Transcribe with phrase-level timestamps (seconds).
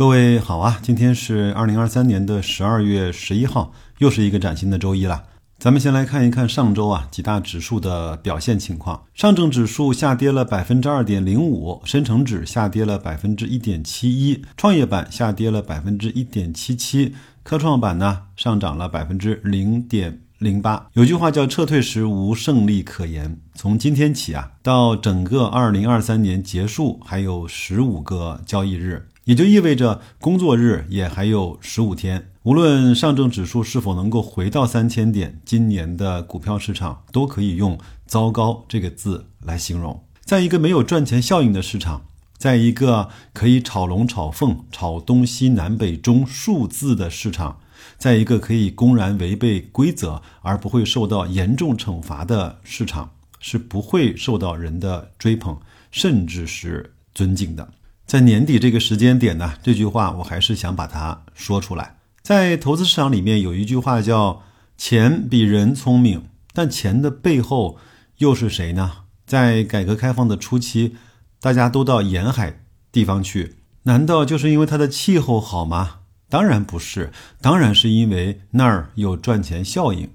[0.00, 5.24] 各位好啊，今天是二零二三年的十二月十一号，又是一个崭新的周一了。
[5.58, 9.04] 咱们先来看一看上周啊几大指数的表现情况。
[9.12, 20.88] 上证指数下跌了百分之二点零五，深成指下跌了百分之一点七一，创业板下跌了百分之一点七七，科创板呢上涨了百分之零点零八。
[20.94, 23.38] 有句话叫“撤退时无胜利可言”。
[23.54, 29.06] 从今天起啊，到整个二零二三年结束还有十五个交易日。
[29.24, 40.02] 也就意味着工作日也还有十五天，无论上证指数是否能够回到三千点，今年的股票市场都可以用“糟糕”这个字来形容。
[40.24, 42.06] 在一个没有赚钱效应的市场，
[42.38, 47.60] 在一个可以炒龙、炒凤、炒东西南北中数字的市场，
[47.98, 55.58] 在一个可以公然违背规则而不会受到严重惩罚的市场，是不会受到人的追捧，
[55.90, 57.68] 甚至是尊敬的。
[58.10, 61.94] 在年底这个时间点呢，这句话我还是想把它说出来。
[62.22, 64.42] 在投资市场里面有一句话叫
[64.76, 67.78] “钱比人聪明”，但钱的背后
[68.18, 69.04] 又是谁呢？
[69.26, 70.96] 在改革开放的初期，
[71.40, 75.98] 大家都到沿海地方去，难道就是因为它的气候好吗？
[76.28, 80.10] 当然不是，当然是因为那儿有赚钱效应，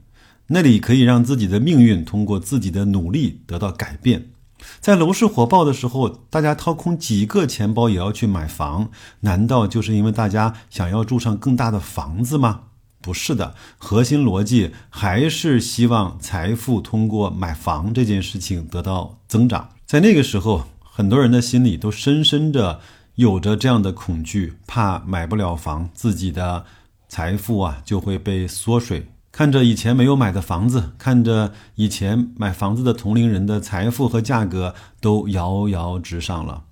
[0.47, 4.31] 那里可以让自己的命运通过自己的努力得到改变。
[4.79, 8.89] 在楼市火爆的时候，大家掏空几个钱包也要去买房，
[9.21, 12.61] 难道就是因为大家想要住上更大的房子吗？
[13.01, 19.69] 不是的，核心逻辑还是希望财富通过买房这件事情得到增长。
[19.85, 22.79] 在那个时候，很多人的心里都深深的
[23.13, 26.65] 有着这样的恐惧，怕买不了房，自己的
[27.07, 29.07] 财富啊就会被缩水。
[29.35, 36.63] 看着以前没有买的房子，看着以前买房子的同龄人的财富和价格都遥遥直上了，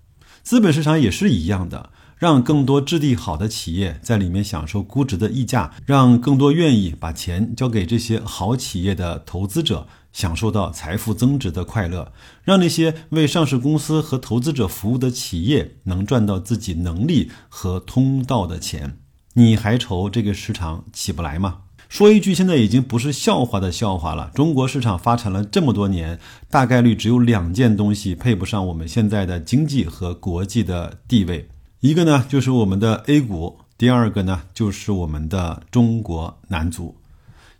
[0.44, 12.14] 资本市场也是一样的，让更多质地好的企业在里面享受估值的溢价，让更多愿意把钱交给这些好企业的投资者享受到财富增值的快乐，
[12.46, 19.00] 让那些为上市公司和投资者服务的企业能赚到自己能力和通道的钱，
[19.34, 21.58] 你还愁这个市场起不来吗？
[21.94, 24.32] 说一句，现在已经不是笑话的笑话了。
[24.34, 31.48] 中国市场发展了这么多年，大概率只有两件东西配不上我们现在的经济和国际的地位，
[31.82, 36.96] 一个呢就是我们的 A 股，第二个呢就是我们的中国男足。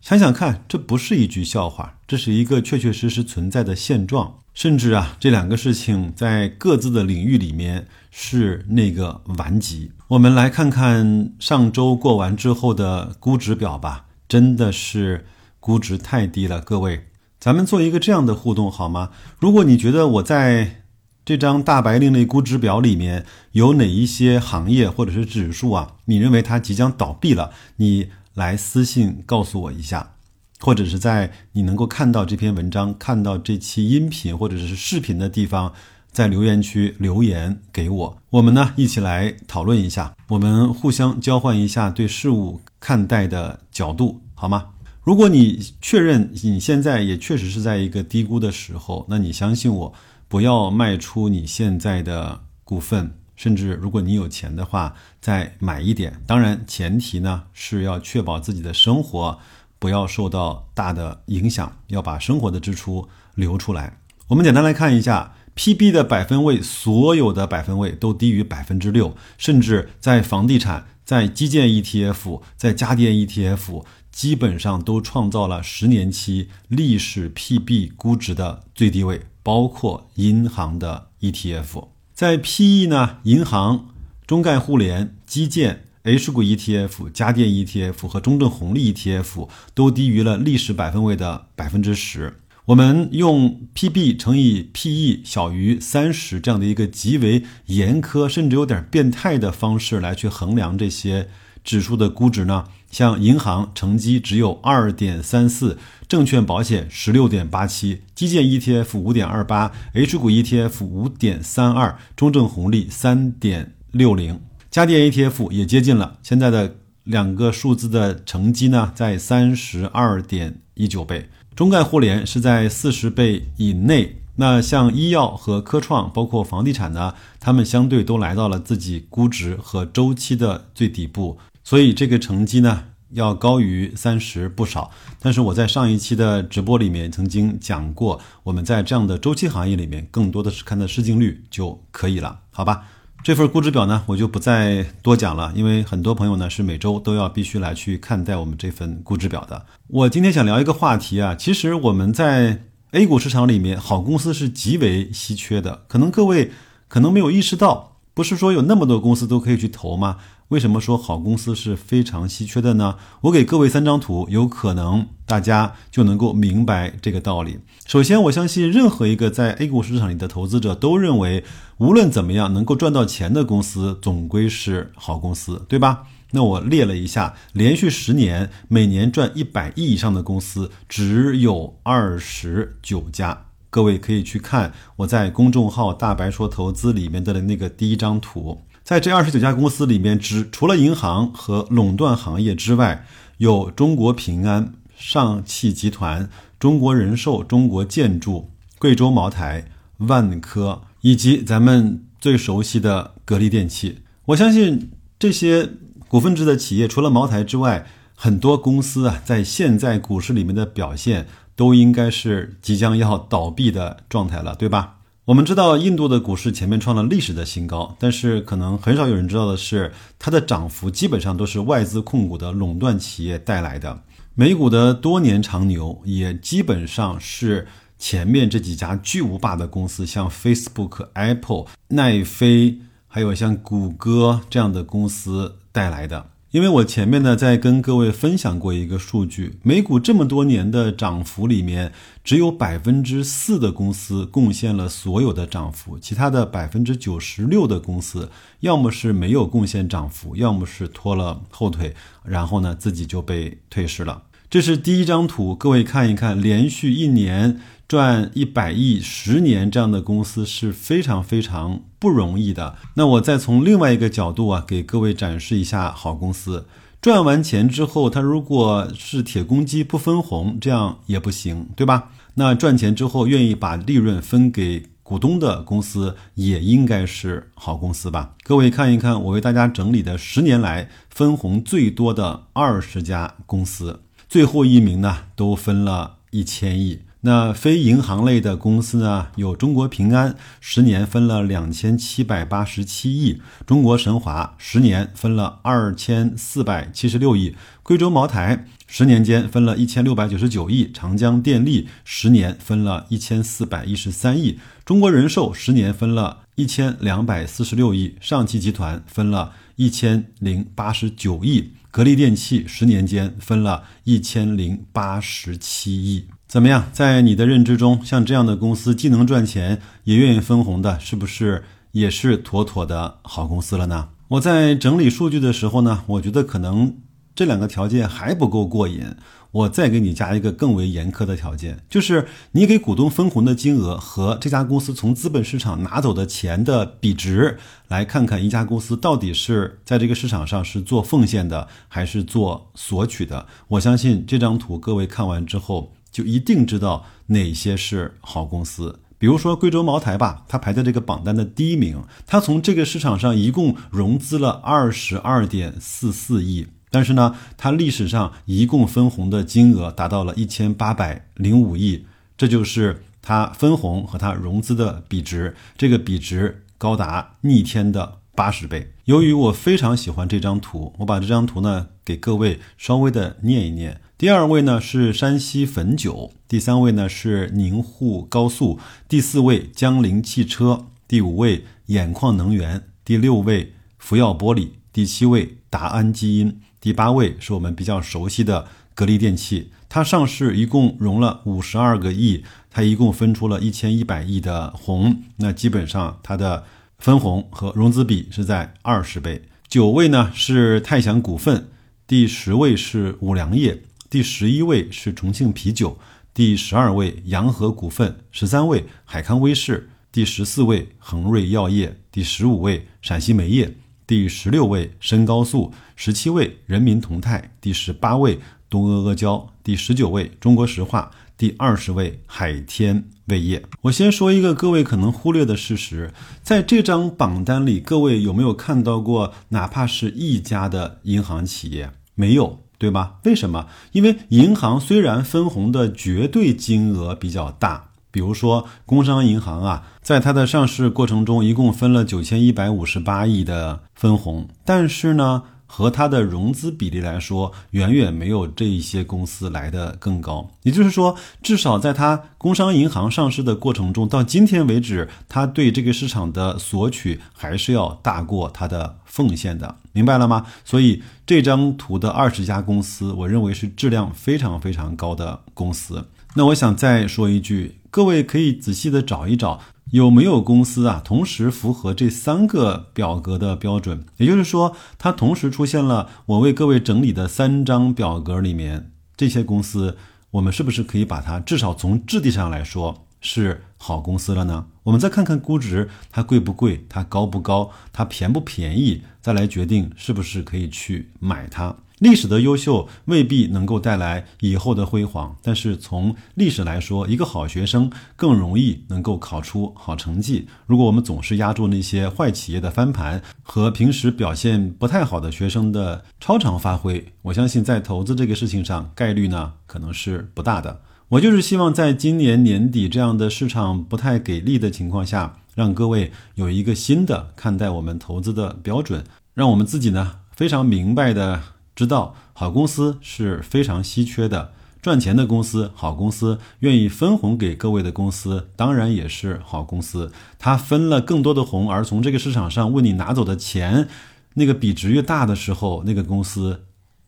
[0.02, 4.40] 想想看，这不是一句笑话，这是一个确确实实存在的现状。
[4.56, 9.92] 甚至啊，这两个事情在各自的领域里面是那个顽疾。
[10.08, 14.06] 我们来看看上周过完之后的估值表吧。
[14.34, 15.28] 真的是
[15.60, 17.06] 估值太低了，各位，
[17.40, 19.12] 咱们做一个这样的互动好吗？
[19.40, 20.82] 如果你觉得我在
[21.24, 30.14] 这张大白另类估值表里面有哪一些行业或者是指数啊，你认为它即将倒闭了，你来私信告诉我一下，
[30.60, 35.72] 或者是在你能够看到这篇文章、看到这期音频或者是视频的地方，
[36.12, 44.23] 在留言区留言给我，我们呢一起来讨论一下，我们互相交换一下对事物看待的角度。
[44.44, 44.72] 好吗？
[45.04, 49.94] 如果你确认你现在也确实是在一个低估的时候，那你相信我，
[50.28, 56.22] 不要卖出你现在的股份，甚至如果你有钱的话，再买一点。
[56.28, 59.40] 当然，前提呢是要确保自己的生活
[59.80, 63.98] 不要受到大的影响，要把生活的支出留出来。
[64.28, 73.84] 我们简单来看一下，PB 的百分位，所有的百分位都低于百分之六，甚至在房地产、在基建 ETF、在家电 ETF。
[74.14, 81.88] 基本上都创造了十年期历史 PB 估值的最低位，包括银行的 ETF。
[82.14, 83.88] 在 PE 呢，银行、
[84.28, 92.40] 中概互联、基建、H 股 ETF、家电 ETF 和中证红利 ETF 都低于了历史百分位的百分之十。
[92.66, 101.28] 我们用 PB 乘以 PE 小于三十这样的一个极为严苛，甚至有点变态的方式来去衡量这些。
[101.64, 102.66] 指数的估值呢？
[102.92, 105.78] 像银行成绩只有二点三四，
[106.10, 116.18] 证券保险十六点八七，基建 ETF 五点二八，H 股 ETF 五点三二，中证红利三点六零，家电 ETF 也接近了。
[116.22, 116.76] 现在的
[117.06, 124.18] 两个数字的成绩呢，在三十二点一九倍，中概互联是在四十倍以内。
[124.36, 131.38] 那像医药和科创，包括房地产呢，他们相对都来到了自己估值和周期的最底部。
[131.64, 134.90] 所以这个成绩呢要高于三十不少，
[135.20, 142.86] 但是我在上一期的直播里面曾经讲过，我们在这样的周期行业里面，更多的是看的市净率就可以了，好吧？
[143.24, 149.66] 这份估值表呢，我就不再多讲了，因为很多朋友呢是每周都要必须来去看待我们这份估值表的。
[149.88, 156.52] 我今天想聊一个话题啊，其实我们在 A 股市场里面，好公司是极为稀缺的，可能各位
[156.90, 157.92] 可能没有意识到。
[158.14, 160.18] 不是说有那么多公司都可以去投吗？
[160.54, 162.96] 为什么说好公司是非常稀缺的呢？
[163.22, 167.58] 我给各位三张图，有可能大家就能够明白这个道理。
[167.88, 171.44] 首先，我相信任何一个在 A 股市场里的投资者都认为，
[171.80, 176.04] 无论怎么样能够赚到钱的公司，总归是好公司，对吧？
[176.30, 183.46] 那我列了一下，连续十年每年赚一百亿以上的公司只有二十九家。
[183.72, 188.62] 各位可以去看我在公众号“大白说投资”里面的那个第一张图，
[188.94, 193.08] 在这二十九家公司里面，只除了银行和垄断行业之外，
[193.38, 196.30] 有中国平安、上汽集团、
[196.60, 199.66] 中国人寿、中国建筑、贵州茅台、
[199.98, 204.04] 万科，以及咱们最熟悉的格力电器。
[204.26, 205.68] 我相信这些
[206.08, 211.26] 股份制的企业，除了茅台之外，很多公司啊，在现在股市里面的表现。
[211.56, 214.96] 都应该是即将要倒闭的状态了，对吧？
[215.26, 219.90] 我们知道印度的股市前面创了历史的新高，但是可能很少有人知道的是，
[220.20, 223.98] 它的涨幅基本上都是外资控股的垄断企业带来的。
[224.36, 227.66] 美股的多年长牛也基本上是
[227.98, 232.78] 前面这几家巨无霸的公司，像 Facebook、Apple、奈飞，
[233.08, 236.33] 还有像谷歌这样的公司带来的。
[236.54, 241.92] 因为我前面呢在跟各位分享过一个数据，美股这么多年的涨幅里面，
[242.24, 248.30] 只有百分之四的公司贡献了所有的涨幅，其他的百分之九十六的公司，
[248.60, 254.22] 要么是没有贡献涨幅，要么是拖了后腿，然后呢自己就被退市了。
[254.54, 257.60] 这是第一张图，各位看一看，连续一年。
[257.88, 262.76] 赚一百亿十年这样的公司是非常非常不容易的。
[262.94, 266.68] 那我再从另外一个角度啊，给各位展示一下好公司
[267.02, 272.12] 赚完钱之后，它如果是铁公鸡不分红，这样也不行，对吧？
[272.36, 278.36] 那赚钱之后愿意把利润分给股东的公司，也应该是好公司吧？
[278.44, 284.02] 各位看一看，我为大家整理的十年来分红最多的二十家公司，
[284.34, 287.02] 最后一名呢都分了一千亿。
[287.22, 289.28] 那非银行类的公司呢？
[289.36, 316.26] 有中国平安，十年分了两千七百八十七亿；中国神华十年分了二千四百七十六亿；贵州茅台十年间分了一千六百九十九亿；长江电力十年分了一千四百一十三亿；中国人寿十年分了一千两百四十六亿；上汽集团分了一千零八十九亿；格力电器十年间分了一千零八十七亿。
[316.48, 324.10] 怎么样，在你的认知中，像这样的公司既能赚钱也愿意分红的，是不是也是妥妥的好公司了呢？
[324.30, 326.98] 我在整理数据的时候呢，我觉得可能
[327.36, 329.06] 这两个条件还不够过瘾，
[329.54, 337.58] 我再给你加一个更为严苛的条件，就是你给股东分红的金额和这家公司从资本市场拿走的钱的比值，
[337.88, 343.48] 来看看一家公司到底是在这个市场上是做奉献的，还是做索取的。
[343.70, 345.94] 我相信这张图各位看完之后。
[346.14, 352.04] 就一定知道哪些是好公司，比如说贵州茅台吧，它排在这个榜单的第一名。
[352.28, 362.06] 它从这个市场上一共融资了二十二点四四亿，但是呢，它历史上一共分红的金额达到了一千八百零五亿，
[362.38, 368.94] 这就是它分红和它融资的比值，这个比值高达逆天的八十倍。
[369.06, 374.00] 由于我非常喜欢这张图，我把这张图呢给各位稍微的念一念。
[374.16, 378.78] 第二位呢是山西汾酒，第三位呢是宁沪高速，
[379.10, 389.72] 第四位江铃汽车，第五位眼矿能源，第六位福耀玻璃，第七位达安基因，第八位是我们比较熟悉的格力电器。
[389.88, 396.66] 它上市一共融了五十二个亿，它一共分出了一千一百亿的红，那基本上它的
[396.98, 399.44] 分红和融资比是在二十倍。
[399.70, 401.70] 九位呢是泰祥股份，
[402.06, 403.84] 第十位是五粮液。
[404.10, 405.98] 第十一位是重庆啤酒，
[406.34, 413.74] 第十二位洋河股份，十三位海康威视，第十四位恒瑞药业，第十五位陕西煤业，
[414.06, 423.64] 第十六位深高速，十七位人民同泰，第十八位东阿阿胶，第十九位中国石化，第二十位海天味业。
[423.82, 431.92] 我先说一个各位可能忽略的事实，在这张榜单里，各位有没有看到过哪怕是一家的银行企业？
[432.16, 432.60] 没有。
[432.80, 433.20] 对吧？
[433.24, 433.68] 为什么？
[433.94, 445.44] 因为银行虽然分红的绝对金额比较大，比如说工商银行啊，在它的上市过程中，一共分了九千一百五十八亿的分红，但是呢。
[445.66, 450.48] 和它的融资比例来说，远远没有这一些公司来的更高。
[450.62, 460.46] 也就是说，至少在它工商银行上市的过程中，到今天为止，它对这个市场的索取还是要大过它的奉献的，明白了吗？
[460.64, 466.06] 所以这张图的二十家公司，我认为是质量非常非常高的公司。
[466.36, 469.62] 那我想再说一句，各位可以仔细的找一找。
[469.92, 474.04] 有没有公司啊，同时符合这三个表格的标准？
[474.18, 479.96] 也就是说，它同时出现了我为各位整理的三张表格里面，这些公司，
[480.32, 484.66] 我们是不是可以把它至少从质地上来说是好公司了呢？
[484.82, 486.84] 我们再看看估值，它贵不贵？
[486.90, 487.70] 它高不高？
[487.92, 489.04] 它便不便宜？
[489.22, 491.76] 再来决定是不是可以去买它。
[492.04, 500.46] 历史的优秀未必能够带来以后的辉煌，但是从历史来说，一个好学生更容易能够考出好成绩。
[500.68, 510.82] 如果我们总是压住那些坏企业的翻盘和平时表现不太好的学生的超常发挥，我相信在投资这个事情上概率呢可能是不大的。
[511.08, 521.42] 我就是希望在今年年底这样的市场不太给力的情况下，让各位有一个新的看待我们投资的标准，让我们自己呢非常明白的。
[521.76, 530.12] 知道好公司是非常稀缺的，赚钱的公司，好公司愿意分红给各位的公司，当然也是好公司。
[530.38, 533.88] 他分了更多的红，而从这个市场上为你拿走的钱，
[534.36, 536.66] 那个比值越大的时候，那个公司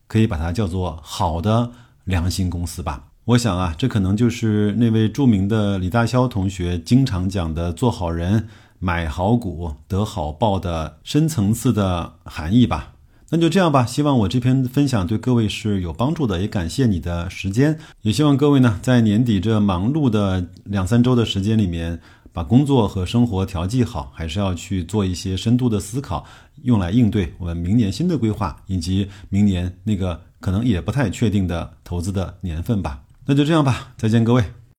[0.08, 1.72] 可以把它叫做好的
[2.04, 3.10] 良心公司吧。
[3.26, 8.48] 我想啊，这可能就是那位著名的李大霄同学经常讲的“做好人，
[8.80, 12.95] 买好股，得好报”的深层次的含义吧。
[13.36, 22.00] 那就这样吧，希望我这篇分享对各位是有帮助的，也感谢你的时间，也希望各位呢在年底这忙碌的两三周的时间里面，
[22.32, 26.26] 把工作和生活调剂好，还是要去做一些深度的思考，
[26.64, 33.02] 用来应对我们明年新的规划，以及明年那个可能也不太确定的投资的年份吧。
[33.26, 34.46] 那就这样吧，再见各位。